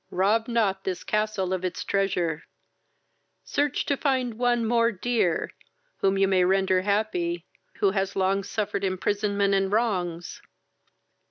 [0.09, 2.41] "Rob not this castle of its treasure:
[3.43, 5.51] search to find one more dear,
[5.97, 10.41] whom you may render happy, who long has suffered imprisonment and wrongs."